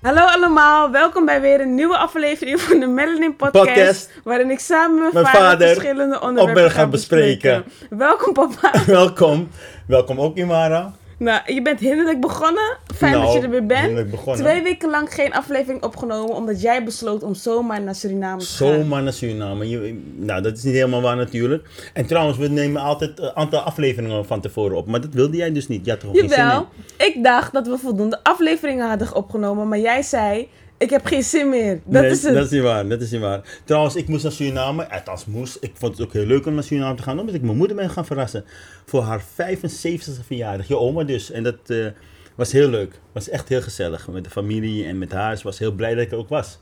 [0.00, 3.66] Hallo allemaal, welkom bij weer een nieuwe aflevering van de Melanin Podcast.
[3.66, 4.10] Podcast.
[4.24, 7.64] Waarin ik samen met mijn vader, vader verschillende onderwerpen ga bespreken.
[7.90, 8.84] Welkom papa.
[8.86, 9.48] welkom.
[9.86, 10.92] Welkom ook, Imara.
[11.20, 12.76] Nou, je bent hinderlijk begonnen.
[12.94, 13.80] Fijn dat Nou, je er weer bent.
[13.80, 14.44] hinderlijk begonnen.
[14.44, 18.68] Twee weken lang geen aflevering opgenomen omdat jij besloot om zomaar naar Suriname te gaan.
[18.74, 19.68] Zomaar naar Suriname.
[19.68, 21.68] Je- nou, dat is niet helemaal waar natuurlijk.
[21.94, 24.86] En trouwens, we nemen altijd een aantal afleveringen van tevoren op.
[24.86, 25.84] Maar dat wilde jij dus niet.
[25.84, 26.66] Je had geen zin Jawel,
[26.96, 27.06] in?
[27.06, 30.48] ik dacht dat we voldoende afleveringen hadden opgenomen, maar jij zei,
[30.80, 31.80] ik heb geen zin meer.
[31.84, 32.34] Dat Nee, is het.
[32.34, 32.88] dat is niet waar.
[32.88, 33.60] Dat is niet waar.
[33.64, 34.90] Trouwens, ik moest naar Suriname.
[34.90, 35.56] Althans, moest.
[35.60, 37.20] Ik vond het ook heel leuk om naar Suriname te gaan.
[37.20, 38.44] Omdat ik mijn moeder ben gaan verrassen.
[38.86, 40.68] Voor haar 75e verjaardag.
[40.68, 41.30] Je oma dus.
[41.30, 41.86] En dat eh,
[42.34, 43.00] was heel leuk.
[43.12, 44.08] was echt heel gezellig.
[44.08, 45.36] Met de familie en met haar.
[45.36, 46.58] Ze was heel blij dat ik er ook was.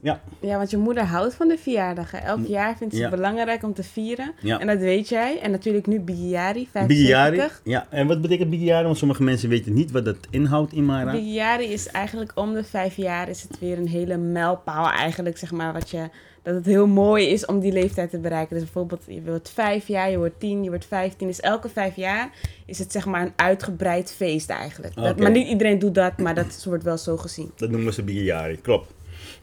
[0.00, 0.20] Ja.
[0.40, 2.22] Ja, want je moeder houdt van de verjaardagen.
[2.22, 3.06] Elk jaar vindt ze Ja.
[3.06, 4.32] het belangrijk om te vieren.
[4.40, 4.60] Ja.
[4.60, 5.40] En dat weet jij.
[5.40, 6.86] En natuurlijk nu Bigiari, 75.
[6.86, 7.42] Bigiari.
[7.64, 8.84] Ja, en wat betekent Bigiari?
[8.84, 11.10] Want sommige mensen weten niet wat dat inhoudt, Imara.
[11.12, 15.52] Bigiari is eigenlijk om de vijf jaar is het weer een hele mijlpaal eigenlijk, zeg
[15.52, 16.08] maar, wat je...
[16.42, 18.54] Dat het heel mooi is om die leeftijd te bereiken.
[18.54, 21.26] Dus bijvoorbeeld, je wordt vijf jaar, je wordt tien, je wordt vijftien.
[21.26, 22.30] Dus elke vijf jaar
[22.66, 24.94] is het zeg maar een uitgebreid feest eigenlijk.
[24.94, 27.50] Dat, maar niet iedereen doet dat, maar dat wordt wel zo gezien.
[27.56, 28.92] Dat noemen ze Bigiari, klopt.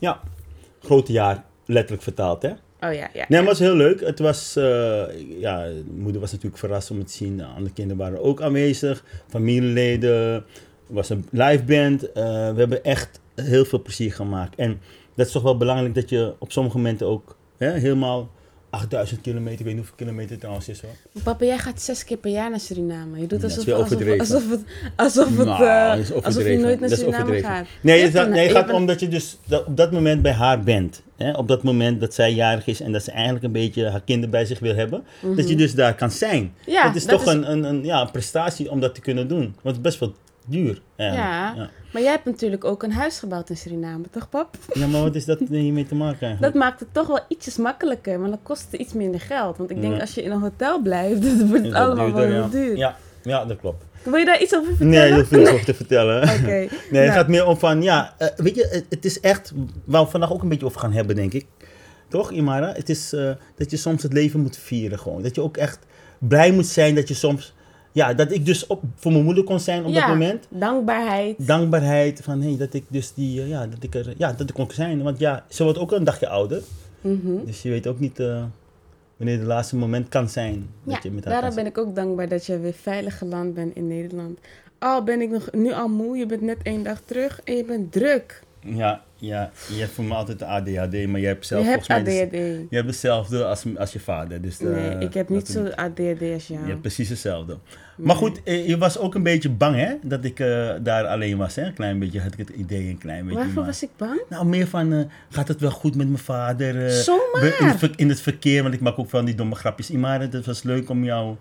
[0.04, 0.20] Ja,
[0.80, 2.50] grote jaar, letterlijk vertaald, hè?
[2.50, 3.26] Oh ja, ja.
[3.28, 4.00] Nee, maar het was heel leuk.
[4.00, 5.04] Het was, eh,
[5.40, 7.38] ja, moeder was natuurlijk verrast om het te zien.
[7.38, 9.04] De andere kinderen waren ook aanwezig.
[9.28, 10.34] Familieleden.
[10.88, 12.12] Er was een live band.
[12.12, 14.56] Eh, we hebben echt heel veel plezier gemaakt.
[14.56, 14.82] En
[15.16, 18.30] dat is toch wel belangrijk dat je op sommige momenten ook hè, helemaal
[18.74, 21.24] 8000 kilometer, ik weet niet hoeveel kilometer het trouwens is hoor.
[21.24, 23.20] Papa, jij gaat zes keer per jaar naar Suriname.
[23.20, 24.62] Je doet Ja, dat alsof, alsof, het,
[24.96, 27.66] alsof het, Nou, eh, dat alsof je nooit naar Dat Suriname gaat.
[27.82, 30.22] Nee, Je gaat- nee, gaat hebt een- om dat je dus dat op dat moment
[30.22, 31.02] bij haar bent.
[31.18, 31.32] Hè?
[31.32, 34.30] Op dat moment dat zij jarig is en dat ze eigenlijk een beetje haar kinderen
[34.30, 35.04] bij zich wil hebben.
[35.36, 36.54] Dat je dus daar kan zijn.
[36.62, 36.72] Mhm.
[36.72, 39.28] Ja, het is dat toch is- Een, een, een, ja, prestatie om dat te kunnen
[39.28, 39.40] doen.
[39.40, 40.14] Want het is best wel
[40.48, 40.82] duur.
[40.96, 41.30] eigenlijk.
[41.30, 41.54] Ja.
[41.56, 41.70] Ja.
[41.94, 44.58] Maar jij hebt natuurlijk ook een huis gebouwd in Suriname, toch pap?
[44.74, 46.54] Ja, maar wat is dat hiermee te maken eigenlijk?
[46.54, 49.58] Dat maakt het toch wel ietsjes makkelijker, maar dan kost het iets minder geld.
[49.58, 50.00] Want ik denk Ja.
[50.00, 52.48] als je in een hotel blijft, dan wordt het dat allemaal wel heel ja.
[52.48, 52.78] duur.
[52.78, 53.84] Ja, ja, dat klopt.
[54.04, 54.94] Wil je daar iets over vertellen?
[55.02, 56.22] Nee, heel veel over te vertellen.
[56.22, 56.46] Oké.
[56.46, 59.54] Nee, Nou, het gaat meer om van, ja, eh, weet je, het, het is echt,
[59.86, 61.46] waar we vandaag ook een beetje over gaan hebben, denk ik.
[62.08, 62.72] Toch, Imara?
[62.74, 65.22] Het is eh, dat je soms het leven moet vieren gewoon.
[65.22, 65.80] Dat je ook echt
[66.18, 67.54] blij moet zijn dat je soms,
[67.94, 70.48] ja, dat ik dus op, voor mijn moeder kon zijn op ja, dat moment.
[70.50, 71.48] dankbaarheid.
[71.48, 74.56] Dankbaarheid van, hé, dat ik dus die, eh, ja, dat ik er, ja, dat ik
[74.56, 75.04] kon zijn.
[75.04, 76.62] Want ja, ze wordt ook een dagje ouder.
[77.02, 77.46] Mhm.
[77.46, 78.44] Dus je weet ook niet eh,
[79.18, 81.96] wanneer het laatste moment kan zijn dat Ja, je met haar daarom ben ik ook
[81.96, 84.40] dankbaar dat je weer veilig geland bent in Nederland.
[84.80, 87.66] Al ben ik nog nu al moe, je bent net één dag terug en je
[87.66, 88.44] bent druk.
[88.60, 91.86] Ja, ja, je hebt voor me altijd de ADHD, maar jij hebt zelf je hebt
[91.86, 92.24] volgens mij...
[92.24, 92.34] ADHD.
[92.70, 94.42] je hebt hetzelfde als, als je vader.
[94.42, 96.64] Dus, eh, nee, ik heb niet zo ADHD als jou.
[96.64, 97.58] Je hebt precies hetzelfde.
[97.98, 99.94] Maar goed, eh, je was ook een beetje bang, hè?
[100.02, 101.66] Dat ik eh, daar alleen was, hè?
[101.66, 103.38] Een klein beetje had ik het idee, een klein beetje.
[103.38, 104.22] Waarvoor maar- was ik bang?
[104.30, 106.86] Nou, meer van, eh, gaat het wel goed met mijn vader?
[106.86, 107.44] eh, Zomaar.
[107.60, 109.90] In het, in het verkeer, want ik maak ook van die domme grapjes.
[109.90, 111.36] Imara, het was leuk om jou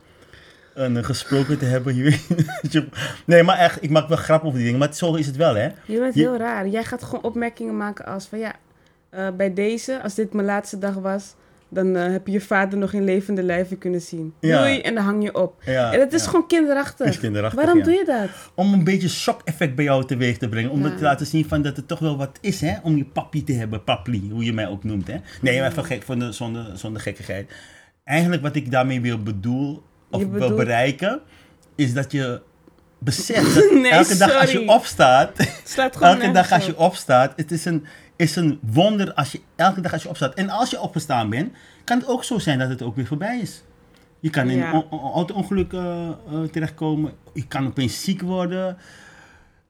[0.75, 1.95] een gesproken te hebben.
[2.03, 2.85] Weet-
[3.27, 4.81] nee, maar echt, ik maak wel grappen over die dingen.
[4.85, 5.69] Maar zo is het wel, hè?
[5.85, 6.69] Je bent Je- heel raar.
[6.69, 8.53] Jij gaat gewoon opmerkingen maken als van ja,
[9.11, 11.35] eh, bij deze, als dit mijn laatste dag was,
[11.69, 14.35] dan eh, heb je je vader nog in levende lijven kunnen zien.
[14.41, 14.59] Ja.
[14.59, 15.63] Doei, en dan hang je op.
[15.65, 16.31] Ja, en dat is ja.
[16.31, 17.07] gewoon kinderachtig.
[17.07, 17.85] Is kinderachtig, Waarom ja.
[17.85, 18.29] doe je dat?
[18.55, 20.71] Om een beetje shock-effect bij jou teweeg te brengen.
[20.71, 22.75] Om te laten zien van dat het toch wel wat is, hè?
[22.83, 25.17] Om je papi te hebben, papli, hoe je mij ook noemt, hè?
[25.41, 27.53] Nee, maar even gek, zonder, zonder, zonder gekkigheid.
[28.05, 31.21] Eigenlijk wat ik daarmee wil bedoel, of wil bereiken,
[31.75, 32.41] is dat je
[32.99, 35.31] beseft dat Nee, elke dag als je opstaat,
[36.01, 36.79] elke dag als je op.
[36.79, 37.85] opstaat, het is een,
[38.17, 40.35] is een wonder als je elke dag als je opstaat.
[40.35, 41.53] En als je opgestaan bent,
[41.85, 43.63] kan het ook zo zijn dat het ook weer voorbij is.
[44.21, 44.73] Je kan in Ja.
[44.73, 46.15] een auto-ongeluk eh, eh,
[46.51, 47.13] terechtkomen.
[47.33, 48.77] Je kan opeens ziek worden.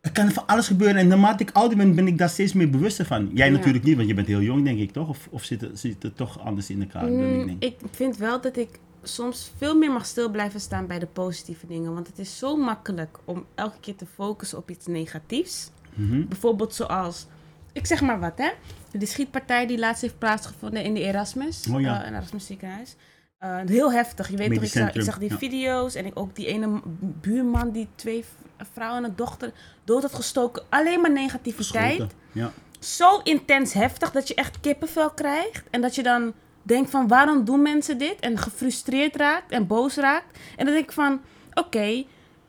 [0.00, 0.96] Er kan van alles gebeuren.
[0.96, 3.30] En naarmate ik ouder ben, ben ik daar steeds meer bewuster van.
[3.34, 3.56] Jij Ja.
[3.56, 5.08] natuurlijk niet, want je bent heel jong, denk ik, toch?
[5.08, 7.62] Of, of zit, het, zit het toch anders in elkaar ik Mm, denk?
[7.62, 8.68] ik vind wel dat ik
[9.02, 11.94] soms veel meer mag stil blijven staan bij de positieve dingen.
[11.94, 15.70] Want het is zo makkelijk om elke keer te focussen op iets negatiefs.
[15.94, 16.26] Mhm.
[16.26, 17.26] Bijvoorbeeld zoals,
[17.72, 18.50] ik zeg maar wat hè,
[18.98, 22.00] de schietpartij die laatst heeft plaatsgevonden in de Erasmus, Oh ja.
[22.00, 22.96] eh, in Erasmus ziekenhuis.
[23.38, 25.38] Eh, heel heftig, je weet toch, ik zag, ik centrum, zag die ja.
[25.38, 28.24] video's en ik ook die ene buurman die twee
[28.56, 29.52] een vrouw en een dochter
[29.84, 30.62] dood had gestoken.
[30.68, 32.14] Alleen maar negativiteit.
[32.32, 32.52] Ja.
[32.78, 35.64] Zo intens heftig dat je echt kippenvel krijgt.
[35.70, 38.20] En dat je dan denkt van waarom doen mensen dit?
[38.20, 40.38] En gefrustreerd raakt en boos raakt.
[40.56, 41.20] En dan denk ik van
[41.54, 42.04] oké,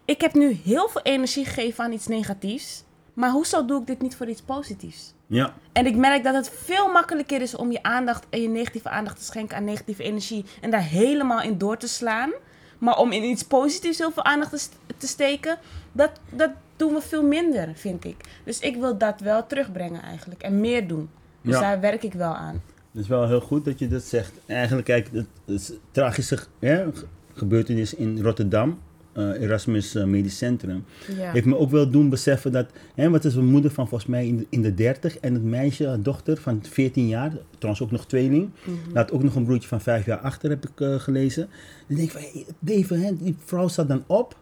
[0.05, 2.83] ik heb nu heel veel energie gegeven aan iets negatiefs.
[3.13, 5.13] Maar hoezo doe ik dit niet voor iets positiefs?
[5.27, 5.53] Ja.
[5.71, 9.17] En ik merk dat het veel makkelijker is om je aandacht en je negatieve aandacht
[9.17, 10.45] te schenken aan negatieve energie.
[10.61, 12.31] En daar helemaal in door te slaan.
[12.77, 15.57] Maar om in iets positiefs heel veel aandacht te, st- te steken,
[15.91, 18.15] dat, dat doen we veel minder, vind ik.
[18.43, 20.41] Dus ik wil dat wel terugbrengen eigenlijk.
[20.43, 21.09] En meer doen.
[21.41, 21.59] Dus Ja.
[21.61, 22.61] daar werk ik wel aan.
[22.93, 24.31] Het is wel heel goed dat je dat zegt.
[24.45, 26.85] Eigenlijk, kijk, het, het tragische hè,
[27.33, 28.79] gebeurtenis in Rotterdam,
[29.11, 30.83] eh, Erasmus eh, Medisch Centrum,
[31.17, 31.31] Ja.
[31.31, 34.27] heeft me ook wel doen beseffen dat, hè, wat is een moeder van volgens mij
[34.27, 38.05] in de, in de 30 en het meisje, dochter van 14 jaar, trouwens ook nog
[38.05, 38.75] tweeling, Mhm.
[38.93, 41.49] laat ook nog een broertje van 5 jaar achter, heb ik eh, gelezen.
[41.87, 44.37] Dan denk ik van, Dave, hè, die vrouw staat dan op.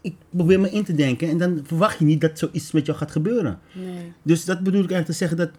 [0.00, 2.98] Ik probeer me in te denken en dan verwacht je niet dat zoiets met jou
[2.98, 3.58] gaat gebeuren.
[3.72, 4.12] Nee.
[4.22, 5.50] Dus dat bedoel ik eigenlijk te zeggen dat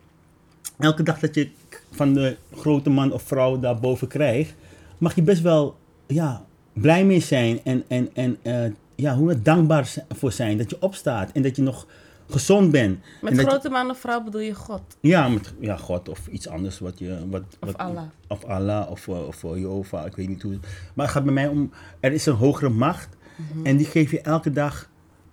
[0.80, 1.50] elke dag dat je
[1.98, 4.54] van de grote man of vrouw daarboven krijgt,
[4.98, 5.76] mag je best wel
[6.08, 10.78] ja, blij mee zijn en, en, en eh, ja, hoe dankbaar voor zijn dat je
[10.82, 11.88] opstaat en dat je nog
[12.30, 13.00] gezond bent.
[13.22, 14.82] Met je- grote man of vrouw bedoel je God.
[15.00, 17.18] ja, met ja, God of iets anders wat je.
[17.30, 18.04] Wat, Of wat, Allah.
[18.28, 20.58] Of Allah of, eh, of eh, Jehovah, ik weet niet hoe.
[20.94, 21.72] Maar het gaat bij mij om.
[22.00, 23.10] Er is een hogere macht
[23.54, 23.66] Mhm.
[23.66, 24.90] en die geeft je elke dag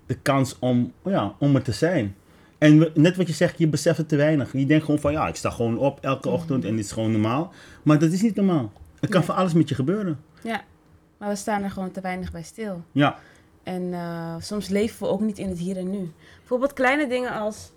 [0.07, 2.15] de kans om, ja, om er te zijn.
[2.65, 4.53] En we- net wat je zegt, je beseft het te weinig.
[4.53, 7.11] Je denkt gewoon van ja, ik sta gewoon op elke ochtend en dit is gewoon
[7.13, 7.53] normaal.
[7.83, 8.73] Maar dat is niet normaal.
[9.01, 9.29] Er kan Nee.
[9.29, 10.21] van alles met je gebeuren.
[10.43, 10.63] Ja.
[11.19, 12.83] Maar we staan er gewoon te weinig bij stil.
[12.93, 13.19] Ja,
[13.63, 16.13] En eh, soms leven we ook niet in het hier en nu.
[16.39, 17.73] Bijvoorbeeld kleine dingen als.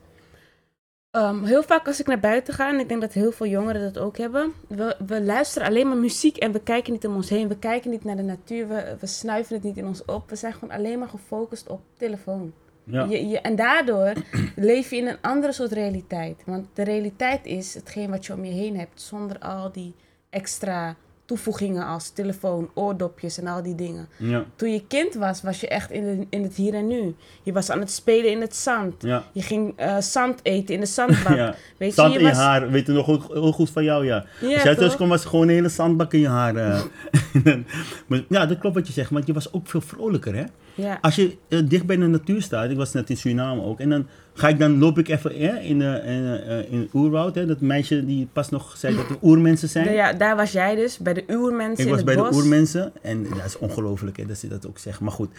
[1.11, 3.81] ehm, heel vaak als ik naar buiten ga, en ik denk dat heel veel jongeren
[3.81, 4.51] dat ook hebben.
[4.67, 7.47] We, we luisteren alleen maar muziek en we kijken niet om ons heen.
[7.47, 8.67] We kijken niet naar de natuur.
[8.67, 10.29] We, we snuiven het niet in ons op.
[10.29, 12.53] We zijn gewoon alleen maar gefocust op telefoon.
[12.91, 13.05] Ja.
[13.09, 14.13] Je, je, en daardoor
[14.55, 16.41] leef je in een andere soort realiteit.
[16.45, 19.93] Want de realiteit is hetgeen wat je om je heen hebt, zonder al die
[20.29, 20.95] extra
[21.25, 24.07] toevoegingen als telefoon, oordopjes en al die dingen.
[24.17, 27.15] ja, Toen je kind was, was je echt in, de, in het hier en nu.
[27.43, 29.01] Je was aan het spelen in het zand.
[29.03, 29.23] ja.
[29.31, 31.35] Je ging eh, zand eten in de zandbak.
[31.43, 31.55] ja.
[31.77, 32.43] Weet Zand je, in je je was...
[32.45, 34.25] haar, weet je nog heel, heel goed van jou, ja.
[34.41, 36.55] Als jij thuis kwam, was gewoon een hele zandbak in je haar.
[36.55, 36.81] eh.
[38.07, 40.43] maar, ja, dat klopt wat je zegt, want je was ook veel vrolijker, hè?
[40.75, 40.97] Ja.
[41.01, 43.89] Als je eh, dicht bij de natuur staat, ik was net in Suriname ook, en
[43.89, 47.45] dan ga ik dan loop ik even hè, in, eh, in, eh, in oerwoud, hè,
[47.45, 49.85] dat meisje die pas nog zei dat er oermensen zijn.
[49.87, 52.29] De- ja, daar was jij dus, bij de uurmensen ik was bij bos.
[52.29, 55.29] de oermensen en dat is ongelooflijk hè, dat ze dat ook zeggen, maar goed.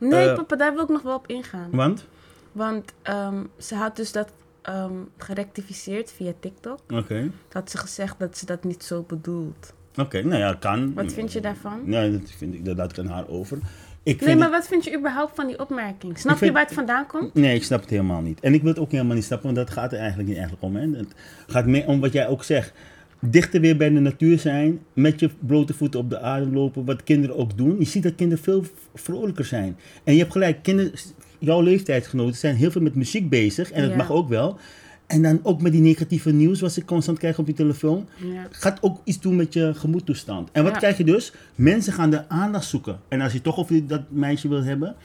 [0.00, 1.68] Nee, Eh, papa, daar wil ik nog wel op ingaan.
[1.70, 2.06] Want?
[2.52, 4.28] Want ehm, ze had dus dat
[4.62, 6.78] ehm, gerectificeerd via TikTok.
[6.92, 9.72] Oké, Had ze gezegd dat ze dat niet zo bedoelt.
[9.98, 10.94] Oké, nou ja, kan.
[10.94, 11.80] Wat vind je daarvan?
[11.84, 13.58] Nee, dat vind ik, dat laat ik aan haar over.
[14.02, 16.18] Ik Nee, maar wat vind je überhaupt van die opmerking?
[16.18, 17.34] Snap vind- je waar het vandaan komt?
[17.34, 18.40] Nee, ik snap het helemaal niet.
[18.40, 20.66] En ik wil het ook helemaal niet snappen, want dat gaat er eigenlijk niet eigenlijk
[20.66, 20.76] om.
[20.76, 20.98] Hè.
[20.98, 21.14] Het
[21.46, 22.72] gaat meer om wat jij ook zegt.
[23.20, 27.02] Dichter weer bij de natuur zijn, met je blote voeten op de aarde lopen, wat
[27.02, 27.76] kinderen ook doen.
[27.78, 28.64] Je ziet dat kinderen veel
[28.94, 29.76] vrolijker zijn.
[30.04, 30.92] En je hebt gelijk, kinderen,
[31.38, 33.96] jouw leeftijdsgenoten zijn heel veel met muziek bezig, en dat Ja.
[33.96, 34.58] mag ook wel.
[35.06, 38.08] En dan ook met die negatieve nieuws, wat ik constant krijg op je telefoon.
[38.16, 38.46] Ja.
[38.50, 40.48] Gaat ook iets doen met je gemoedtoestand.
[40.52, 40.78] En wat Ja.
[40.78, 41.32] krijg je dus?
[41.54, 43.00] Mensen gaan de aandacht zoeken.
[43.08, 44.96] En als je toch over dat meisje wil hebben,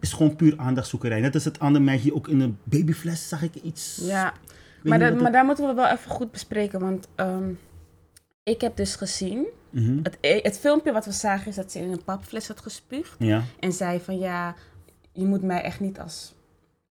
[0.00, 1.20] is gewoon puur aandachtzoekerij.
[1.20, 3.98] Net als het andere meisje, ook in een babyfles zag ik iets.
[4.02, 4.32] Ja,
[4.82, 6.80] maar, dat, maar daar moeten we wel even goed bespreken.
[6.80, 7.50] Want ehm,
[8.42, 9.98] ik heb dus gezien, Mhm.
[10.02, 13.14] het, e- het filmpje wat we zagen is dat ze in een papfles had gespuugd.
[13.18, 14.54] Ja, En zei van ja,
[15.12, 16.34] je moet mij echt niet als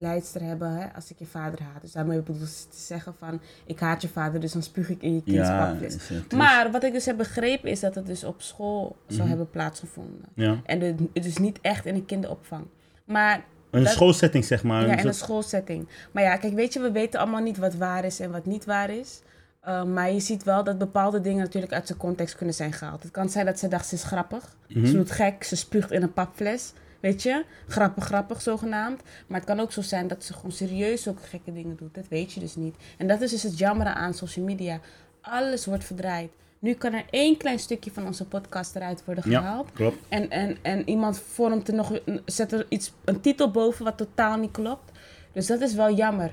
[0.04, 1.80] leidster hebben hè, als ik je vader haat.
[1.80, 5.02] Dus daarmee bedoel ze te zeggen van, ik haat je vader, dus dan spuug ik
[5.02, 5.66] in je kinds ja.
[5.71, 5.95] papfles.
[5.95, 6.33] is, eh, triest.
[6.33, 9.28] Maar wat ik dus heb begrepen is dat het dus op school zou Mhm.
[9.28, 10.25] hebben plaatsgevonden.
[10.35, 10.61] Ja.
[10.64, 12.66] En de- het is niet echt in een kinderopvang.
[13.04, 14.87] Maar Een dat- schoolsetting, zeg maar.
[14.87, 15.88] ja, Een in een schoolsetting.
[16.12, 18.64] Maar ja, kijk, weet je, we weten allemaal niet wat waar is en wat niet
[18.64, 19.21] waar is.
[19.69, 23.02] Uh, maar je ziet wel dat bepaalde dingen natuurlijk uit zijn context kunnen zijn gehaald.
[23.02, 24.57] Het kan zijn dat ze dacht, ze is grappig.
[24.69, 24.87] Mhm.
[24.87, 26.73] Ze doet gek, ze spuugt in een papfles.
[27.00, 27.45] Weet je?
[27.69, 29.02] Grappig, grappig zogenaamd.
[29.26, 31.95] Maar het kan ook zo zijn dat ze gewoon serieus ook gekke dingen doet.
[31.95, 32.76] Dat weet je dus niet.
[32.99, 34.80] En dat is dus het jammer aan social media.
[35.21, 36.30] Alles wordt verdraaid.
[36.59, 39.40] Nu kan er één klein stukje van onze podcast eruit worden Ja.
[39.40, 39.73] gehaald.
[39.73, 39.97] Klopt.
[40.09, 44.37] En, en, en iemand vormt er nog, zet er iets, een titel boven wat totaal
[44.37, 44.90] niet klopt.
[45.33, 46.30] Dus dat is wel jammer.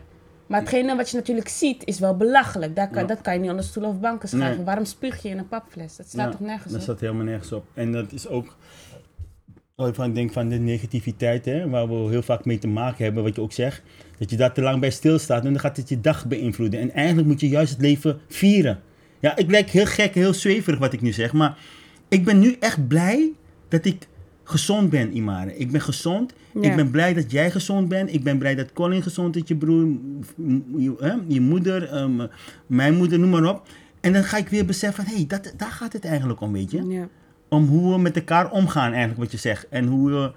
[0.48, 2.76] Maar hetgene wat je natuurlijk ziet is wel belachelijk.
[2.76, 3.08] Daar kan, Ja.
[3.08, 4.56] Dat kan je niet onder stoel of banken schuiven.
[4.56, 4.66] Nee.
[4.66, 5.96] Waarom spuug je in een papfles?
[5.96, 6.82] Dat slaat Ja, toch nergens Dat op?
[6.82, 7.66] staat helemaal nergens op.
[7.74, 8.56] En dat is ook.
[9.77, 13.24] Waarvan ik denk van de negativiteit, hè, waar we heel vaak mee te maken hebben,
[13.24, 13.81] wat je ook zegt.
[14.19, 16.79] Dat je daar te lang bij stilstaat en dan gaat het je dag beïnvloeden.
[16.79, 18.79] En eigenlijk moet je juist het leven vieren.
[19.19, 21.57] Ja, ik lijk heel gek, heel zweverig wat ik nu zeg, maar
[22.07, 23.31] ik ben nu echt blij
[23.67, 24.07] dat ik
[24.43, 25.57] gezond ben, Imare.
[25.57, 26.34] Ik ben gezond.
[26.53, 26.69] Ja.
[26.69, 28.13] Ik ben blij dat jij gezond bent.
[28.13, 29.88] Ik ben blij dat Colin gezond is, je broer,
[30.77, 32.27] je, hè, je moeder, ehm,
[32.67, 33.67] mijn moeder, noem maar op.
[34.01, 36.53] En dan ga ik weer beseffen van, hé, hey, dat, daar gaat het eigenlijk om,
[36.53, 36.88] weet je.
[36.88, 37.07] Ja.
[37.50, 39.68] Om hoe we met elkaar omgaan, eigenlijk wat je zegt.
[39.70, 40.32] En hoe we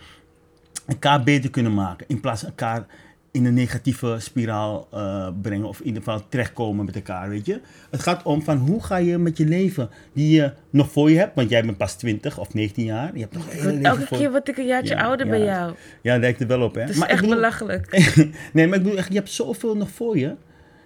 [0.87, 2.07] elkaar beter kunnen maken.
[2.09, 2.87] In plaats van elkaar
[3.33, 5.67] in een negatieve spiraal eh, brengen.
[5.69, 7.61] Of in ieder geval terechtkomen met elkaar, weet je.
[7.91, 11.19] Het gaat om van hoe ga je met je leven, die je nog voor je
[11.19, 11.35] hebt.
[11.35, 13.11] Want jij bent pas 20 of 19 jaar.
[13.15, 15.27] Je hebt nog een hele leven Elke voor keer word ik een jaartje Ja, ouder
[15.27, 15.33] ja.
[15.33, 15.75] bij jou.
[16.03, 16.81] Ja, lijkt er wel op, hè.
[16.81, 17.91] Dat is Maar echt bedoel- belachelijk.
[18.53, 20.35] nee, maar ik bedoel echt, je hebt zoveel nog voor je.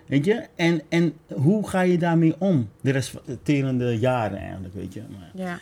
[0.06, 0.42] Weet je?
[0.56, 2.68] En, en hoe ga je daarmee om?
[2.80, 5.02] De resterende jaren eigenlijk, weet je.
[5.10, 5.58] Maar Ja.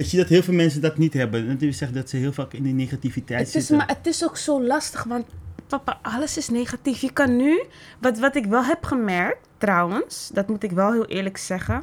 [0.00, 1.48] Ik zie dat heel veel mensen dat niet hebben.
[1.48, 3.76] Dat wil zeggen dat ze heel vaak in die negativiteit Het is, zitten.
[3.76, 5.26] maar het is ook zo lastig, want
[5.66, 7.00] papa, alles is negatief.
[7.00, 7.62] Je kan nu,
[7.98, 11.82] wat, wat ik wel heb gemerkt, trouwens, dat moet ik wel heel eerlijk zeggen,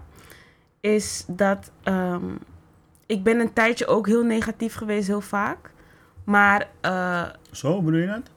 [0.80, 2.26] is dat ehm,
[3.06, 5.72] ik ben een tijdje ook heel negatief geweest, heel vaak.
[6.24, 8.30] Maar eh, Zo, bedoel je dat?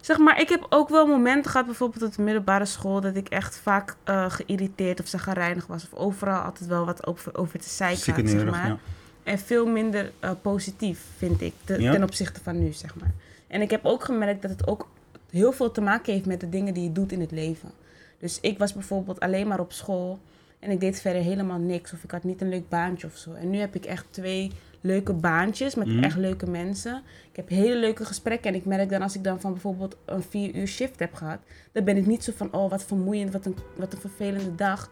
[0.00, 3.28] Zeg maar, ik heb ook wel momenten gehad, bijvoorbeeld op de middelbare school, dat ik
[3.28, 5.84] echt vaak eh, geïrriteerd of zagrijnig was.
[5.84, 8.66] Of overal altijd wel wat over, over te zeiken had, zeg maar.
[8.66, 8.78] ja.
[9.26, 11.92] En veel minder eh, positief, vind ik, te- Ja?
[11.92, 13.10] ten opzichte van nu, zeg maar.
[13.46, 14.88] En ik heb ook gemerkt dat het ook
[15.30, 17.70] heel veel te maken heeft met de dingen die je doet in het leven.
[18.18, 20.18] Dus ik was bijvoorbeeld alleen maar op school
[20.58, 21.92] en ik deed verder helemaal niks.
[21.92, 23.32] Of ik had niet een leuk baantje of zo.
[23.32, 26.02] En nu heb ik echt twee leuke baantjes met Mhm.
[26.04, 27.02] echt leuke mensen.
[27.30, 28.50] Ik heb hele leuke gesprekken.
[28.50, 31.38] En ik merk dan als ik dan van bijvoorbeeld een vier uur shift heb gehad,
[31.72, 34.90] dan ben ik niet zo van, oh wat vermoeiend, wat een, wat een vervelende dag.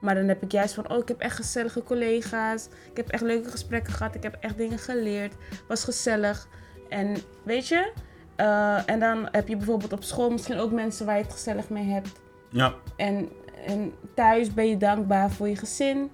[0.00, 2.68] Maar dan heb ik juist van, oh ik heb echt gezellige collega's.
[2.90, 4.14] Ik heb echt leuke gesprekken gehad.
[4.14, 5.34] Ik heb echt dingen geleerd.
[5.68, 6.48] Was gezellig.
[6.88, 7.92] En weet je,
[8.36, 11.68] eh, en dan heb je bijvoorbeeld op school misschien ook mensen waar je het gezellig
[11.68, 12.12] mee hebt.
[12.50, 13.28] Ja, En,
[13.66, 16.10] en thuis ben je dankbaar voor je gezin.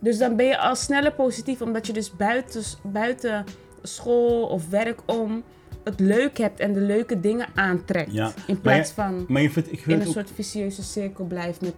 [0.00, 3.44] Dus dan ben je al sneller positief, omdat je dus buiten, buiten
[3.82, 5.42] school of werk om
[5.84, 8.12] het leuk hebt en de leuke dingen aantrekt.
[8.12, 8.26] Ja.
[8.26, 10.82] In Maar plaats je- van maar je vindt, ik in vind een ook, soort vicieuze
[10.82, 11.74] cirkel blijft met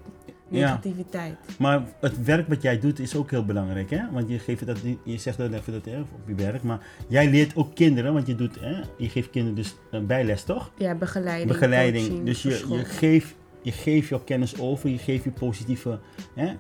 [0.55, 0.69] Ja.
[0.69, 1.35] negativiteit.
[1.59, 4.01] maar het werk wat jij doet is ook heel belangrijk, hè?
[4.13, 7.31] Want je geeft dat je zegt dat even dat hè, op je werk, maar jij
[7.31, 10.71] leert ook kinderen, want je doet, hè, je geeft kinderen dus een bijles, toch?
[10.79, 11.49] Ja, begeleiding.
[11.49, 12.07] begeleiding.
[12.07, 15.99] coaching dus je, je, geeft, je geeft jouw kennis over, je geeft je positieve
[16.35, 16.53] hè,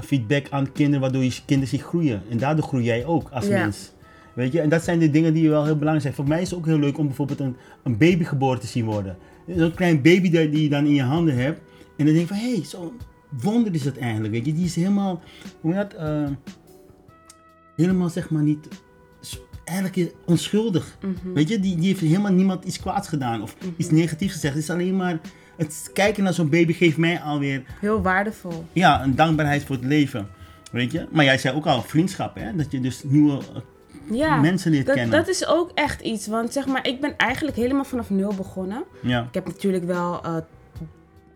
[0.00, 2.22] feedback aan kinderen, waardoor je kinderen zich groeien.
[2.30, 3.58] En daardoor groei jij ook als Ja.
[3.60, 3.92] mens.
[4.34, 6.14] Weet je, en dat zijn de dingen die wel heel belangrijk zijn.
[6.14, 8.84] Voor mij is het ook heel leuk om bijvoorbeeld een, een baby geboren te zien
[8.84, 9.16] worden.
[9.56, 11.60] Zo'n klein baby die die je dan in je handen hebt.
[11.96, 12.92] En dan denk je van, hé, hey, zo'n
[13.42, 14.32] wonder is dat eigenlijk.
[14.34, 15.20] Weet je, die is helemaal,
[15.60, 16.26] hoe dat, eh,
[17.76, 18.68] helemaal zeg maar niet,
[19.64, 20.96] eigenlijk onschuldig.
[21.00, 21.32] Mhm.
[21.34, 24.54] Weet je, die, die heeft helemaal niemand iets kwaads gedaan of iets negatiefs gezegd.
[24.54, 25.20] Het is alleen maar,
[25.56, 28.64] het kijken naar zo'n baby geeft mij alweer, Heel waardevol.
[28.72, 30.28] ja, een dankbaarheid voor het leven.
[30.72, 32.56] Weet je, maar jij zei ook al vriendschap, hè?
[32.56, 35.18] Dat je dus nieuwe eh, Ja, mensen leert dat, kennen.
[35.18, 36.26] dat is ook echt iets.
[36.26, 38.84] Want zeg maar, ik ben eigenlijk helemaal vanaf nul begonnen.
[39.02, 40.36] Ja, Ik heb natuurlijk wel eh,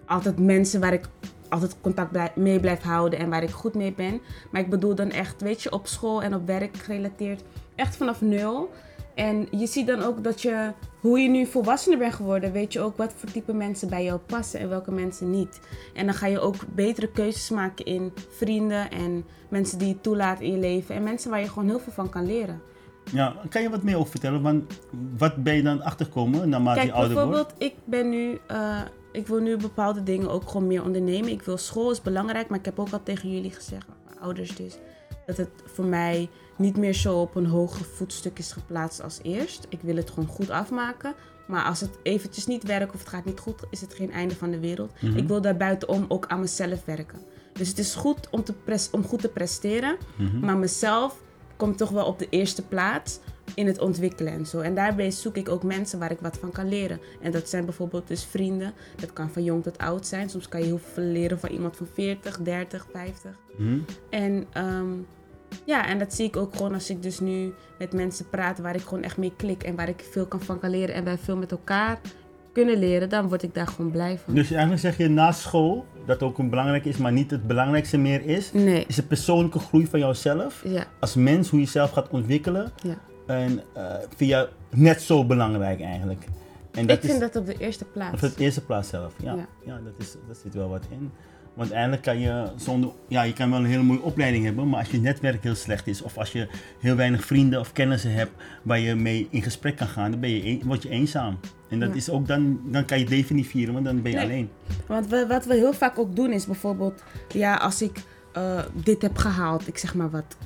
[0.06, 1.08] altijd mensen waar ik
[1.52, 4.20] altijd contact mee blijf houden en waar ik goed mee ben.
[4.50, 7.42] Maar ik bedoel dan echt, weet je, op school en op werk gerelateerd,
[7.74, 8.70] echt vanaf nul.
[9.14, 12.80] En je ziet dan ook dat je, hoe je nu volwassener bent geworden, weet je
[12.80, 15.60] ook wat voor type mensen bij jou passen en welke mensen niet.
[15.94, 20.40] En dan ga je ook betere keuzes maken in vrienden en mensen die je toelaat
[20.40, 20.94] in je leven.
[20.94, 22.60] En mensen waar je gewoon heel veel van kan leren.
[23.12, 24.42] ja, kan je wat meer over vertellen?
[24.42, 24.64] Want
[25.18, 27.30] wat ben je dan achterkomen naarmate Kijk, je ouder wordt?
[27.30, 28.80] bijvoorbeeld, ik ben nu, eh,
[29.12, 31.30] ik wil nu bepaalde dingen ook gewoon meer ondernemen.
[31.30, 34.56] Ik wil school is belangrijk, maar ik heb ook al tegen jullie gezegd, mijn ouders
[34.56, 34.78] dus,
[35.26, 39.66] dat het voor mij niet meer zo op een hoger voetstuk is geplaatst als eerst.
[39.68, 41.14] Ik wil het gewoon goed afmaken.
[41.46, 44.34] Maar als het eventjes niet werkt of het gaat niet goed, is het geen einde
[44.34, 44.92] van de wereld.
[45.00, 45.16] Mhm.
[45.16, 47.18] Ik wil daar buitenom ook aan mezelf werken.
[47.52, 50.40] Dus het is goed om, te pres- om goed te presteren, Mhm.
[50.40, 51.22] maar mezelf
[51.56, 53.18] komt toch wel op de eerste plaats
[53.54, 54.60] in het ontwikkelen en zo.
[54.60, 57.00] En daarbij zoek ik ook mensen waar ik wat van kan leren.
[57.20, 58.72] En dat zijn bijvoorbeeld dus vrienden.
[58.96, 60.30] Dat kan van jong tot oud zijn.
[60.30, 63.30] Soms kan je heel veel leren van iemand van 40, 30, 50.
[63.56, 63.78] Mhm.
[64.10, 64.90] En ehm,
[65.64, 68.74] ja, en dat zie ik ook gewoon als ik dus nu met mensen praat waar
[68.74, 71.18] ik gewoon echt mee klik en waar ik veel kan van kan leren en wij
[71.18, 72.00] veel met elkaar
[72.52, 74.34] kunnen leren, dan word ik daar gewoon blij van.
[74.34, 77.98] Dus eigenlijk zeg je na school, dat ook een belangrijk is, maar niet het belangrijkste
[77.98, 80.62] meer is, Nee, is de persoonlijke groei van jouzelf.
[80.64, 82.72] ja, Als mens, hoe je jezelf gaat ontwikkelen.
[82.82, 82.96] ja.
[83.26, 83.94] En eh
[84.28, 86.24] je net zo belangrijk eigenlijk.
[86.72, 88.22] En Ik vind dat op de eerste plaats.
[88.22, 89.34] Op de eerste plaats zelf, ja.
[89.34, 89.46] Ja.
[89.66, 91.10] Ja, dat, is, dat zit wel wat in.
[91.54, 94.78] Want eigenlijk kan je zonder, ja, je kan wel een hele mooie opleiding hebben, maar
[94.78, 96.48] als je netwerk heel slecht is, of als je
[96.80, 98.30] heel weinig vrienden of kennissen hebt
[98.62, 101.38] waar je mee in gesprek kan gaan, dan ben je, een- word je eenzaam.
[101.68, 101.94] En dat Ja.
[101.94, 104.26] is ook dan, dan kan je het leven niet vieren, want dan ben je Nee.
[104.26, 104.50] alleen.
[104.86, 108.02] Want we, wat we heel vaak ook doen is bijvoorbeeld, ja, als ik
[108.32, 110.36] eh, dit heb gehaald, ik zeg maar wat.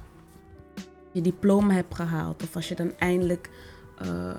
[1.17, 2.43] Je diploma hebt gehaald.
[2.43, 3.51] Of als je dan eindelijk
[3.99, 4.31] eh,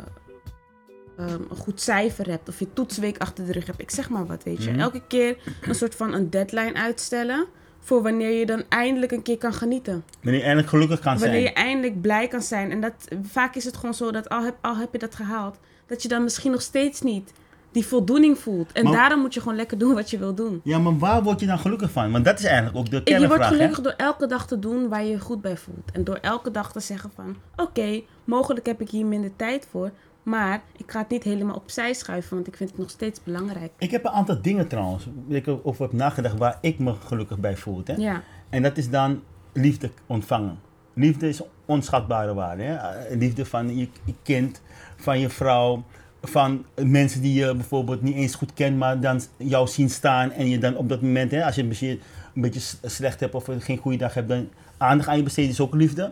[1.18, 2.50] ehm, een goed cijfer hebt.
[2.50, 3.82] Of je toetsweek achter de rug hebt.
[3.82, 4.72] Ik zeg maar wat, weet je.
[4.72, 4.80] Mhm.
[4.80, 7.46] Elke keer een soort van een deadline uitstellen.
[7.80, 10.04] Voor wanneer je dan eindelijk een keer kan genieten.
[10.22, 11.56] Wanneer je eindelijk gelukkig kan Wanneer je zijn.
[11.56, 12.72] eindelijk blij kan zijn.
[12.72, 12.94] En dat,
[13.24, 16.08] vaak is het gewoon zo dat al heb, al heb je dat gehaald, dat je
[16.08, 17.32] dan misschien nog steeds niet
[17.78, 18.72] die voldoening voelt.
[18.72, 20.62] En Maar- daarom moet je gewoon lekker doen wat je wil doen.
[20.64, 22.12] Ja, maar waar word je dan gelukkig van?
[22.12, 23.50] Want dat is eigenlijk ook de En je wordt kernvraag.
[23.50, 23.56] hè?
[23.56, 25.92] gelukkig door elke dag te doen waar je je goed bij voelt.
[25.94, 27.36] En door elke dag te zeggen van...
[27.56, 29.92] Oké, mogelijk heb ik hier minder tijd voor.
[30.24, 32.36] Maar ik ga het niet helemaal opzij schuiven.
[32.36, 33.72] Want ik vind het nog steeds belangrijk.
[33.78, 37.38] Ik heb een aantal dingen trouwens, waar ik over heb nagedacht, waar ik me gelukkig
[37.40, 37.82] bij voel.
[37.86, 37.94] Hè?
[37.94, 39.22] Ja, En dat is dan
[39.54, 40.60] liefde ontvangen.
[40.94, 42.64] Liefde is onschatbare waarde.
[42.64, 42.76] Hè?
[42.76, 43.88] Eh, Liefde van je
[44.24, 44.62] kind,
[44.98, 45.84] van je vrouw,
[46.22, 50.50] van mensen die je bijvoorbeeld niet eens goed kent, maar dan jou zien staan en
[50.50, 52.00] je dan op dat moment, hè, als je een beetje,
[52.36, 55.60] een beetje slecht hebt of geen goede dag hebt, dan aandacht aan je besteedt is
[55.60, 56.12] ook liefde.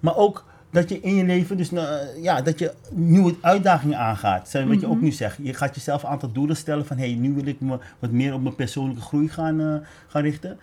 [0.00, 4.52] Maar ook dat je in je leven, dus nou, ja, dat je nieuwe uitdagingen aangaat.
[4.52, 7.14] Wat je ook nu zegt, je gaat jezelf een aantal doelen stellen van, hé, hey,
[7.14, 9.74] nu wil ik me wat meer op mijn persoonlijke groei gaan, eh,
[10.06, 10.58] gaan richten.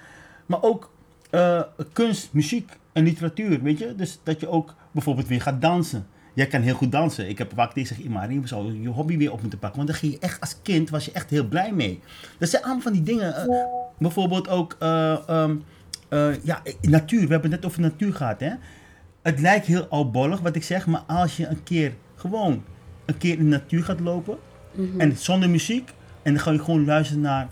[0.45, 0.93] Maar ook
[1.29, 1.61] eh,
[1.93, 3.95] kunst, muziek en literatuur, weet je.
[3.95, 6.07] Dus dat je ook bijvoorbeeld weer gaat dansen.
[6.35, 7.29] Jij kan heel goed dansen.
[7.29, 9.77] Ik heb vaak tegen Imari, we zouden je hobby weer op moeten pakken.
[9.77, 11.99] Want dan ging je echt als kind, was je echt heel blij mee.
[12.37, 13.35] Dat zijn allemaal van die dingen.
[13.35, 13.65] eh,
[13.97, 15.55] bijvoorbeeld ook, eh, ehm,
[16.09, 17.21] eh, ja, natuur.
[17.21, 18.51] We hebben het net over natuur gehad, hè.
[19.21, 22.63] Het lijkt heel oudbollig wat ik zeg, maar als je een keer gewoon
[23.05, 24.37] een keer in de natuur gaat lopen
[24.97, 27.47] en zonder muziek en dan ga je gewoon luisteren naar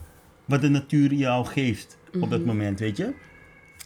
[0.46, 3.14] wat de natuur jou geeft op dat moment, weet je.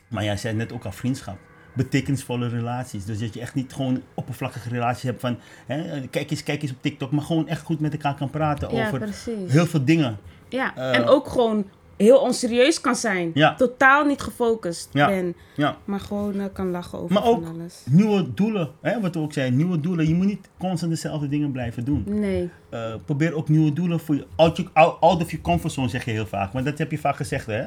[0.08, 1.38] Maar jij zei net ook al vriendschap.
[1.78, 3.06] Betekenisvolle relaties.
[3.06, 6.72] Dus dat je echt niet gewoon oppervlakkige relaties hebt van hè, kijk eens, kijk eens
[6.72, 9.52] op TikTok, maar gewoon echt goed met elkaar kan praten ja over precies.
[9.52, 10.18] heel veel dingen.
[10.50, 11.66] Ja, eh, en ook gewoon
[11.98, 13.32] heel onserieus kan zijn.
[13.34, 13.56] Ja.
[13.56, 15.08] Totaal niet gefocust Ja.
[15.08, 15.36] ben.
[15.56, 15.78] Ja.
[15.86, 17.84] Maar gewoon eh, kan lachen over Maar ook van alles.
[17.90, 20.08] nieuwe doelen, hè, wat we ook zeiden, nieuwe doelen.
[20.08, 22.04] Je moet niet constant dezelfde dingen blijven doen.
[22.08, 22.50] Nee.
[22.70, 24.26] Eh, probeer ook nieuwe doelen voor je.
[24.36, 24.68] Out, je-
[25.00, 26.54] of your comfortzone zeg je heel vaak.
[26.54, 27.64] Want dat heb je vaak gezegd, hè?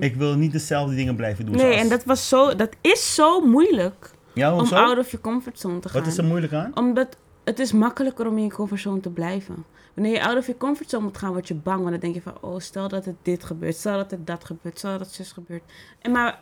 [0.00, 1.54] Ik wil niet dezelfde dingen blijven doen.
[1.54, 1.62] Mhm.
[1.64, 5.20] Nee, zoals- en dat, was zo, dat is zo moeilijk Ja, om out of your
[5.20, 6.00] comfortzone te gaan.
[6.00, 6.70] Wat is er moeilijk aan?
[6.74, 9.64] Omdat het is makkelijker om in je comfortzone te blijven.
[9.94, 11.78] Wanneer je out of je comfortzone moet gaan, word je bang.
[11.78, 13.76] Want dan denk je van, oh, stel dat het dit gebeurt.
[13.76, 14.78] Stel dat het dat gebeurt.
[14.78, 15.62] Stel dat het zus gebeurt.
[16.00, 16.40] En maar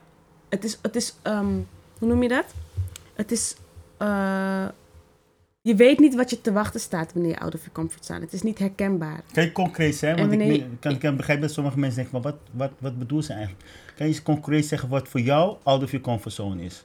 [0.48, 1.54] het is, het is ehm,
[1.98, 2.54] hoe noem je dat?
[3.14, 3.56] Het is,
[3.96, 4.66] eh,
[5.60, 8.20] je weet niet wat je te wachten staat wanneer je out of je comfort staat.
[8.20, 9.22] Het is niet herkenbaar.
[9.32, 10.16] Kan je concreet zijn?
[10.16, 12.98] Want ik, je- kan, ik kan begrijpen dat sommige mensen denken, maar wat, wat, wat
[12.98, 13.64] bedoel ze eigenlijk?
[13.96, 16.84] Kan je eens concreet zeggen wat voor jou out of your comfortzone is?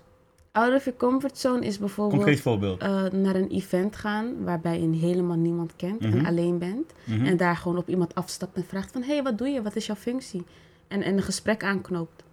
[0.56, 2.80] Out of je comfortzone is bijvoorbeeld Concreet voorbeeld.
[2.82, 6.18] eh, naar een event gaan waarbij je helemaal niemand kent Mhm.
[6.18, 6.94] en alleen bent.
[7.04, 7.26] Mhm.
[7.26, 9.62] En daar gewoon op iemand afstapt en vraagt van, hé, hey, wat doe je?
[9.62, 10.44] Wat is jouw functie?
[10.88, 12.24] En, en een gesprek aanknoopt.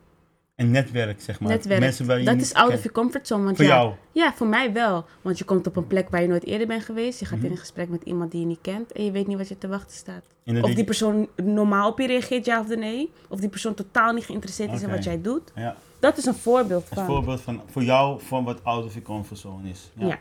[0.56, 1.50] Een netwerk, zeg maar.
[1.50, 1.80] Netwerk.
[1.80, 2.78] Mensen waar je dat is out kent.
[2.78, 3.44] of your comfortzone.
[3.44, 3.92] Want Voor ja, jou.
[4.12, 5.04] Ja, voor mij wel.
[5.22, 7.18] Want je komt op een plek waar je nooit eerder bent geweest.
[7.20, 7.46] Je gaat Mhm.
[7.46, 8.92] in een gesprek met iemand die je niet kent.
[8.92, 10.24] En je weet niet wat je te wachten staat.
[10.62, 13.10] Of die persoon normaal op je reageert, ja of nee.
[13.28, 15.52] Of die persoon totaal niet geïnteresseerd is in wat jij doet.
[15.54, 17.04] Ja, Dat is een voorbeeld van.
[17.06, 19.90] voorbeeld van voor jou van wat out of your comfortzone is.
[19.94, 20.06] Ja.
[20.06, 20.18] Ja.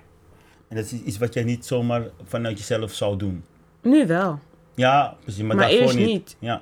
[0.68, 3.44] En dat is iets wat jij niet zomaar vanuit jezelf zou doen.
[3.82, 4.40] Nu wel.
[4.76, 5.44] Ja, precies.
[5.44, 6.08] Maar, Maar daarvoor eerst niet.
[6.08, 6.36] niet.
[6.40, 6.54] Ja.
[6.54, 6.62] En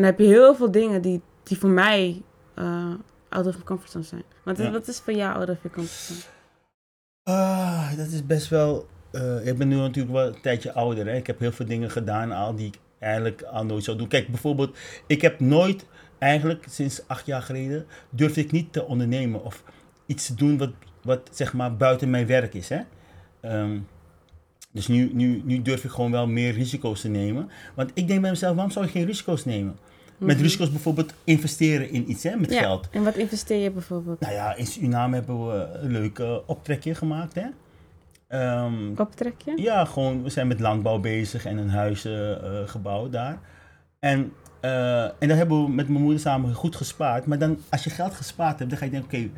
[0.00, 2.22] dan heb je heel veel dingen die, die voor mij
[2.62, 2.94] eh,
[3.28, 4.22] out of my comfortzone zijn.
[4.44, 4.70] Want Ja.
[4.70, 6.20] wat is voor jou out of your comfortzone?
[7.22, 8.86] Ah, dat is best wel.
[9.12, 11.06] eh, ik ben nu natuurlijk wel een tijdje ouder.
[11.06, 11.16] Hè?
[11.16, 14.08] Ik heb heel veel dingen gedaan al die ik eigenlijk al nooit zou doen.
[14.08, 15.86] Kijk, bijvoorbeeld, ik heb nooit,
[16.18, 19.62] eigenlijk sinds acht jaar geleden, durfde ik niet te ondernemen of
[20.06, 20.70] iets te doen wat,
[21.02, 22.68] wat zeg maar buiten mijn werk is.
[22.68, 22.80] Hè?
[23.40, 23.78] Ehm,
[24.70, 27.50] dus nu, nu, nu durf ik gewoon wel meer risico's te nemen.
[27.74, 29.76] Want ik denk bij mezelf, waarom zou je geen risico's nemen?
[30.26, 32.52] Met risico's bijvoorbeeld investeren in iets, hè, met Mhm.
[32.52, 32.88] Ja, geld.
[32.90, 34.20] en wat investeer je bijvoorbeeld?
[34.20, 37.44] Nou ja, in Suriname hebben we een leuk optrekje gemaakt, hè.
[38.28, 39.52] Ehm, Optrek je?
[39.62, 42.30] ja, gewoon, we zijn met landbouw bezig en een huis eh,
[42.66, 43.38] gebouwd daar.
[43.98, 47.26] En, eh, en daar hebben we met mijn moeder samen goed gespaard.
[47.26, 49.28] Maar dan, als je geld gespaard hebt, dan ga je denken, oké,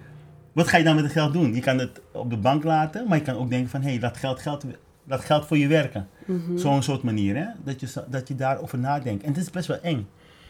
[0.52, 1.54] wat ga je dan met het geld doen?
[1.54, 4.00] Je kan het op de bank laten, maar je kan ook denken van, hé, hey,
[4.00, 4.64] laat, geld, geld,
[5.04, 6.08] laat geld voor je werken.
[6.26, 6.56] Mhm.
[6.58, 7.46] Zo'n soort manier, hè.
[7.64, 9.22] Dat je, dat je daarover nadenkt.
[9.22, 10.06] En het is best wel eng.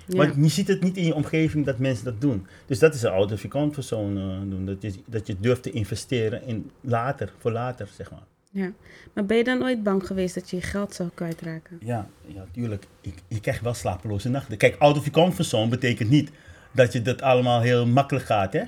[0.06, 0.16] Ja.
[0.16, 2.46] Want je ziet het niet in je omgeving dat mensen dat doen.
[2.66, 4.64] Dus dat is een out of your comfort zone eh, doen.
[4.64, 8.22] Dat je, dat je durft te investeren in later, voor later, zeg maar.
[8.50, 8.72] Ja.
[9.12, 11.78] Maar ben je dan ooit bang geweest dat je je geld zou kwijtraken?
[11.80, 12.86] Ja, ja tuurlijk.
[13.00, 14.56] Ik, je krijgt wel slapeloze nachten.
[14.56, 16.30] Kijk, out of your comfort zone betekent niet
[16.72, 18.62] dat je dat allemaal heel makkelijk gaat, hè.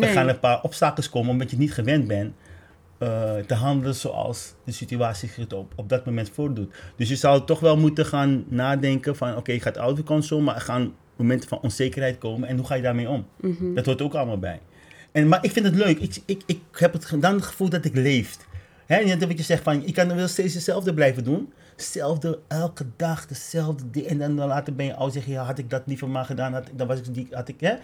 [0.00, 2.34] Er gaan een paar obstakels komen omdat je niet gewend bent
[3.02, 6.74] eh, te handelen zoals de situatie zich op, op dat moment voordoet.
[6.96, 10.42] Dus je zou toch wel moeten gaan nadenken van, oké, je gaat your comfort zone,
[10.42, 13.26] maar er gaan momenten van onzekerheid komen en hoe ga je daarmee om?
[13.40, 13.74] Mhm.
[13.74, 14.60] Dat hoort ook allemaal bij.
[15.12, 15.98] En, maar ik vind het leuk.
[15.98, 18.36] Ik, ik, ik heb het, dan het gevoel dat ik leef.
[18.86, 21.52] Hè, net wat je zegt van, je kan wel steeds hetzelfde blijven doen.
[21.76, 24.06] Hetzelfde, elke dag, dezelfde ding.
[24.06, 26.52] En dan, dan later ben je oud zeggen, ja, had ik dat liever maar gedaan,
[26.52, 27.74] had, dan was ik die, had ik, hè.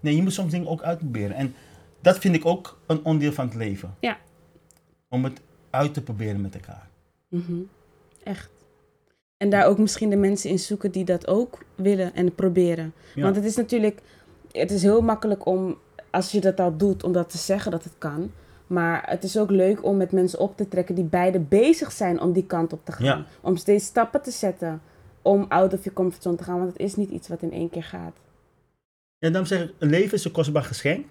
[0.00, 1.36] Nee, je moet soms dingen ook uitproberen.
[1.36, 1.54] En
[2.02, 3.94] dat vind ik ook een onderdeel van het leven.
[4.00, 4.16] Ja.
[5.08, 5.40] Om het
[5.70, 6.88] uit te proberen met elkaar.
[7.28, 7.60] Mhm.
[8.22, 8.50] Echt.
[9.36, 12.92] En daar ook misschien de mensen in zoeken die dat ook willen en proberen.
[13.14, 13.22] Ja.
[13.22, 14.00] Want het is natuurlijk,
[14.52, 15.78] het is heel makkelijk om,
[16.10, 18.30] als je dat al doet, om dat te zeggen dat het kan.
[18.66, 22.20] Maar het is ook leuk om met mensen op te trekken die beide bezig zijn
[22.20, 23.04] om die kant op te gaan.
[23.04, 23.26] Ja.
[23.40, 24.82] Om steeds stappen te zetten
[25.22, 26.58] om out of je comfortzone te gaan.
[26.58, 28.16] Want het is niet iets wat in één keer gaat.
[29.18, 31.06] En daarom zeg ik, een leven is een kostbaar geschenk.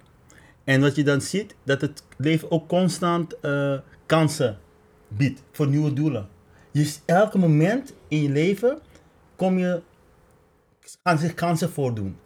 [0.67, 4.57] En wat je dan ziet, dat het leven ook constant eh, kansen
[5.07, 6.27] biedt voor nieuwe doelen.
[6.71, 8.79] Dus elke moment in je leven
[9.35, 9.81] kom je,
[11.03, 12.17] gaan zich kansen voordoen.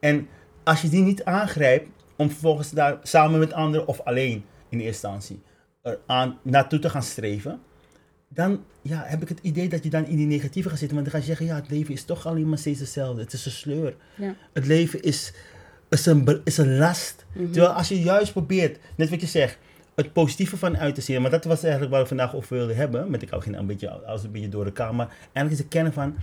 [0.00, 0.28] En
[0.64, 5.06] als je die niet aangrijpt, om vervolgens daar samen met anderen of alleen in eerste
[5.06, 5.42] instantie
[5.82, 7.60] er aan, naartoe te gaan streven,
[8.28, 10.96] dan ja, heb ik het idee dat je dan in die negatieve gaat zitten.
[10.96, 13.22] Want dan ga je zeggen, ja, het leven is toch alleen maar steeds hetzelfde.
[13.22, 13.96] Het is een sleur.
[14.16, 14.34] Ja.
[14.52, 15.32] Het leven is,
[15.88, 17.26] is, een, is een last.
[17.32, 19.58] Terwijl als je juist probeert, net wat je zegt,
[19.94, 21.22] het positieve van uit te zien.
[21.22, 23.10] Maar dat was eigenlijk waar we vandaag over wilden hebben.
[23.10, 24.94] Met ik ook ging een beetje, als een beetje door de kamer.
[24.94, 26.16] Maar eigenlijk is de kern van,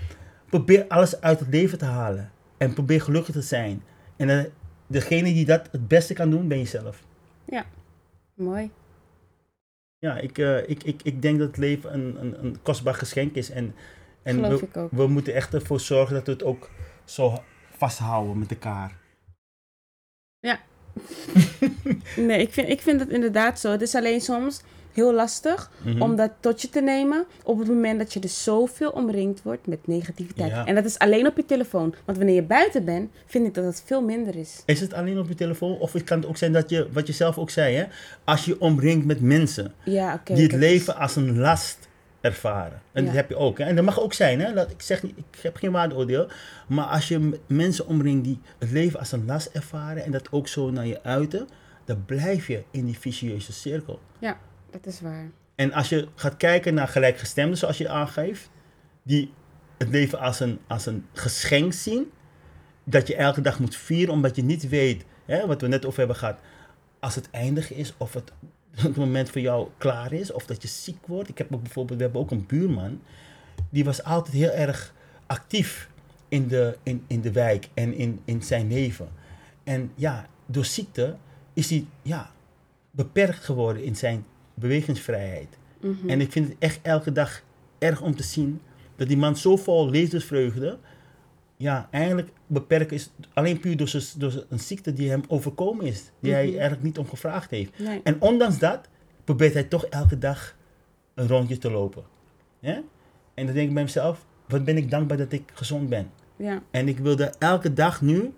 [0.49, 2.31] probeer alles uit het leven te halen.
[2.57, 3.83] En probeer gelukkig te zijn.
[4.15, 4.43] En eh,
[4.87, 7.03] degene die dat het beste kan doen, ben jezelf.
[8.33, 8.71] Mooi.
[9.99, 13.35] Ja, ik, eh, ik, ik, ik denk dat het leven een, een, een kostbaar geschenk
[13.35, 13.49] is.
[13.49, 13.75] En,
[14.23, 14.91] en Geloof we, ik ook.
[14.91, 16.69] we moeten echt ervoor zorgen dat we het ook
[17.03, 17.43] zo
[17.77, 19.03] vasthouden met elkaar.
[22.15, 23.71] Nee, ik vind, ik vind het inderdaad zo.
[23.71, 24.61] Het is alleen soms
[24.93, 26.01] heel lastig Mhm.
[26.01, 29.67] om dat tot je te nemen op het moment dat je dus zoveel omringd wordt
[29.67, 30.51] met negativiteit.
[30.51, 30.65] Ja.
[30.65, 31.95] En dat is alleen op je telefoon.
[32.05, 34.61] Want wanneer je buiten bent, vind ik dat het veel minder is.
[34.65, 35.77] Is het alleen op je telefoon?
[35.79, 37.83] Of het kan het ook zijn dat je, wat je zelf ook zei, hè?
[38.23, 41.77] als je omringt met mensen Ja, die het dat leven als een last
[42.25, 42.81] ervaren.
[42.91, 43.07] En Ja.
[43.07, 43.57] dat heb je ook.
[43.57, 43.63] Hè?
[43.63, 44.39] En dat mag ook zijn.
[44.39, 44.53] Hè?
[44.53, 46.27] Dat, ik zeg niet, ik heb geen waardeoordeel.
[46.67, 50.47] Maar als je mensen omringt die het leven als een last ervaren en dat ook
[50.47, 51.47] zo naar je uiten,
[51.85, 53.99] dan blijf je in die vicieuze cirkel.
[54.19, 54.37] Ja,
[54.71, 55.29] dat is waar.
[55.55, 58.49] En als je gaat kijken naar gelijkgestemden, zoals je aangeeft,
[59.03, 59.33] die
[59.77, 62.11] het leven als een, als een geschenk zien,
[62.83, 65.97] dat je elke dag moet vieren, omdat je niet weet, hè, wat we net over
[65.99, 66.39] hebben gehad,
[66.99, 68.31] als het eindig is of het,
[68.75, 71.29] het moment voor jou klaar is, of dat je ziek wordt.
[71.29, 73.01] Ik heb ook bijvoorbeeld, we hebben ook een buurman,
[73.69, 74.93] die was altijd heel erg
[75.25, 75.89] actief
[76.27, 79.09] in de, in, in de wijk en in, in zijn leven.
[79.63, 81.15] En ja, door ziekte
[81.53, 82.31] is hij ja,
[82.91, 85.57] beperkt geworden in zijn bewegingsvrijheid.
[85.81, 86.09] Mhm.
[86.09, 87.43] En ik vind het echt elke dag
[87.77, 88.61] erg om te zien
[88.95, 90.77] dat die man zo vol levensvreugde,
[91.57, 96.31] ja, eigenlijk beperkt is alleen puur door, door een ziekte die hem overkomen is, die
[96.33, 96.53] hij Mhm.
[96.53, 97.79] eigenlijk niet om gevraagd heeft.
[97.79, 98.01] Nee.
[98.03, 98.89] En ondanks dat
[99.23, 100.55] probeert hij toch elke dag
[101.13, 102.03] een rondje te lopen.
[102.59, 102.81] Ja?
[103.33, 106.11] En dan denk ik bij mezelf, wat ben ik dankbaar dat ik gezond ben.
[106.35, 106.61] Ja.
[106.71, 108.33] En ik wilde elke dag nu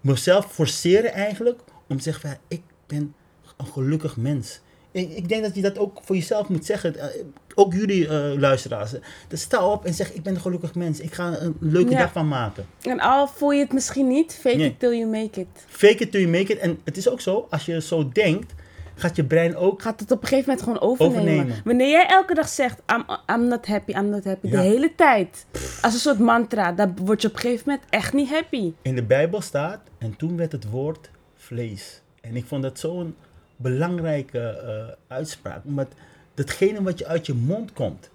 [0.00, 3.14] mezelf forceren eigenlijk om te zeggen van, ik ben
[3.56, 4.60] een gelukkig mens.
[4.92, 6.96] Ik, ik denk dat je dat ook voor jezelf moet zeggen.
[6.96, 7.06] Eh,
[7.54, 8.92] ook jullie eh, luisteraars.
[9.28, 11.00] Dus sta op en zeg, ik ben een gelukkig mens.
[11.00, 11.98] Ik ga een leuke Ja.
[11.98, 12.66] dag van maken.
[12.82, 14.66] En al voel je het misschien niet, fake Nee.
[14.66, 15.46] it till you make it.
[15.66, 16.58] Fake it till you make it.
[16.58, 18.52] En het is ook zo, als je zo denkt,
[18.94, 19.82] gaat je brein ook...
[19.82, 21.22] Gaat het op een gegeven moment gewoon overnemen.
[21.32, 21.60] Overnemen.
[21.64, 24.52] Wanneer jij elke dag zegt, I'm, I'm not happy, I'm not happy, Ja.
[24.52, 25.46] de hele tijd.
[25.82, 28.72] Als een soort mantra, dan word je op een gegeven moment echt niet happy.
[28.82, 32.00] In de Bijbel staat, en toen werd het woord vlees.
[32.20, 33.14] En ik vond dat zo'n
[33.62, 35.64] belangrijke eh, uitspraak.
[35.64, 35.88] Omdat
[36.34, 38.10] datgene wat je uit je mond komt,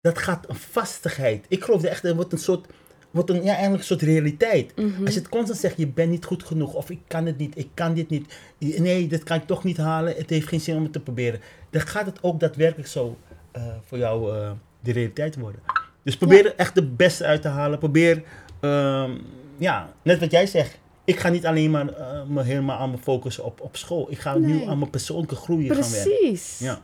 [0.00, 1.46] dat gaat een vastigheid.
[1.48, 2.66] Ik geloof echt, er wordt een soort,
[3.10, 4.74] wordt een, ja, eigenlijk een soort realiteit.
[4.76, 7.58] Als je het constant zegt, je bent niet goed genoeg, of ik kan het niet,
[7.58, 8.34] ik kan dit niet.
[8.58, 11.40] Nee, dit kan ik toch niet halen, het heeft geen zin om het te proberen.
[11.70, 13.16] Dan gaat het ook daadwerkelijk zo
[13.52, 15.60] eh, voor jou eh, de realiteit worden.
[16.02, 17.78] Dus probeer er echt de beste uit te halen.
[17.78, 18.22] Probeer,
[18.60, 19.10] ehm,
[19.56, 20.78] ja, net wat jij zegt.
[21.04, 24.10] Ik ga niet alleen maar eh, me helemaal aan me focussen op, op school.
[24.10, 26.02] Ik ga nu aan mijn persoonlijke groei gaan werken.
[26.02, 26.58] Precies.
[26.58, 26.82] Ja.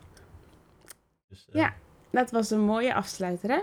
[1.29, 1.75] Dus, eh, Ja.
[2.11, 3.61] Dat was een mooie afsluiter, hè?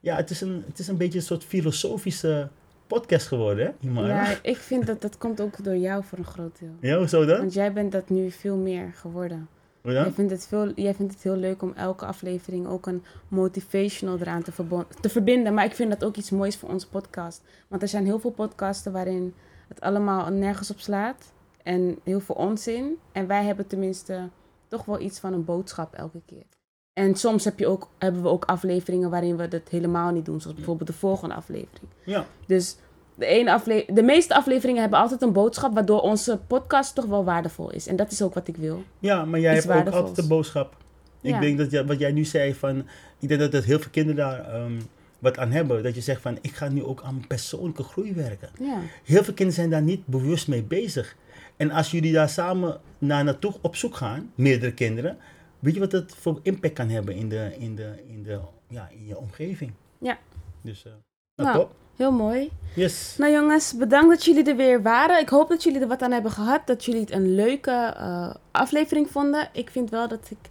[0.00, 2.48] ja, het is, een, het is een beetje een soort filosofische
[2.86, 4.06] podcast geworden, hè?
[4.06, 6.74] Ja, ik vind dat dat komt ook door jou voor een groot deel.
[6.80, 7.38] Ja, hoezo dan?
[7.38, 9.48] Want jij bent dat nu veel meer geworden.
[9.82, 10.12] Hoe Jij, dan?
[10.12, 14.42] vindt het veel, jij vindt het heel leuk om elke aflevering ook een motivational eraan
[14.42, 14.52] te,
[15.00, 15.54] te verbinden.
[15.54, 17.42] Maar ik vind dat ook iets moois voor onze podcast.
[17.68, 19.34] Want er zijn heel veel podcasten waarin
[19.74, 21.32] het allemaal nergens op slaat.
[21.62, 22.98] En heel veel onzin.
[23.12, 24.28] En wij hebben tenminste
[24.68, 26.44] toch wel iets van een boodschap elke keer.
[26.92, 30.40] En soms heb je ook, hebben we ook afleveringen waarin we dat helemaal niet doen.
[30.40, 31.88] Zoals bijvoorbeeld de volgende aflevering.
[32.04, 32.26] Ja.
[32.46, 32.76] Dus
[33.14, 37.24] de, ene afle de meeste afleveringen hebben altijd een boodschap, waardoor onze podcast toch wel
[37.24, 37.86] waardevol is.
[37.86, 38.82] En dat is ook wat ik wil.
[38.98, 40.76] Ja, maar jij Iets hebt ook altijd een boodschap.
[41.20, 41.34] Ja.
[41.34, 42.78] Ik denk dat jij- wat jij nu zei van,
[43.18, 44.80] ik denk dat, dat heel veel kinderen daar ehm,
[45.24, 45.82] wat aan hebben.
[45.82, 48.48] Dat je zegt van, ik ga nu ook aan mijn persoonlijke groei werken.
[48.58, 48.78] Ja.
[49.04, 51.16] Heel veel kinderen zijn daar niet bewust mee bezig.
[51.56, 55.16] En als jullie daar samen naar naartoe op zoek gaan, meerdere kinderen,
[55.58, 58.88] weet je wat dat voor impact kan hebben in, de, in, de, in, de, ja,
[58.90, 59.72] in je omgeving?
[59.98, 60.18] Ja.
[60.60, 60.92] Dus, eh
[61.36, 61.60] nou, Nou.
[61.64, 61.74] top.
[61.96, 62.50] Heel mooi.
[62.74, 63.14] Yes.
[63.18, 65.20] Nou jongens, bedankt dat jullie er weer waren.
[65.20, 66.66] Ik hoop dat jullie er wat aan hebben gehad.
[66.66, 69.48] Dat jullie het een leuke eh, aflevering vonden.
[69.52, 70.50] Ik vind wel dat ik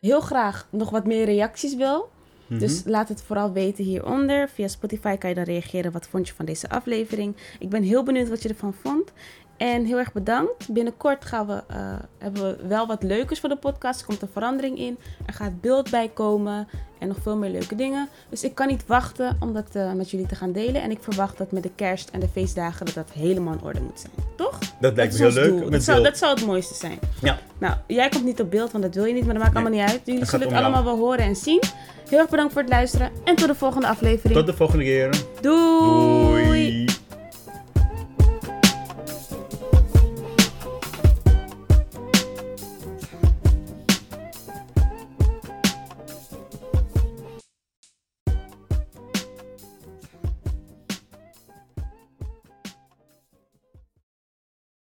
[0.00, 2.08] heel graag nog wat meer reacties wil.
[2.46, 2.58] Mhm.
[2.58, 4.48] Dus laat het vooral weten hieronder.
[4.48, 5.92] Via Spotify kan je dan reageren.
[5.92, 7.36] Wat vond je van deze aflevering?
[7.58, 9.12] Ik ben heel benieuwd wat je ervan vond.
[9.56, 10.72] En heel erg bedankt.
[10.72, 11.76] Binnenkort gaan we, eh,
[12.18, 14.00] hebben we wel wat leukers voor de podcast.
[14.00, 14.98] Er komt een verandering in.
[15.26, 16.68] Er gaat beeld bij komen.
[16.98, 18.08] En nog veel meer leuke dingen.
[18.28, 20.82] Dus ik kan niet wachten om dat eh, met jullie te gaan delen.
[20.82, 23.80] En ik verwacht dat met de kerst en de feestdagen dat dat helemaal in orde
[23.80, 24.12] moet zijn.
[24.36, 24.58] Toch?
[24.80, 25.62] dat lijkt me heel leuk.
[25.62, 26.98] Met Dat zou, dat zou het mooiste zijn.
[27.22, 27.38] Ja.
[27.58, 29.62] Nou, jij komt niet op beeld, want dat wil je niet, maar dat maakt Nee.
[29.64, 30.00] allemaal niet uit.
[30.06, 31.62] Jullie zullen het allemaal wel horen en zien.
[32.08, 34.34] Heel erg bedankt voor het luisteren en tot de volgende aflevering.
[34.34, 35.10] Tot de volgende keer.
[35.40, 36.44] Doei.
[36.44, 36.83] Doei.